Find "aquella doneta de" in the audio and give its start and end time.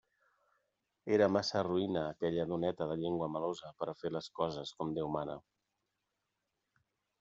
2.15-2.97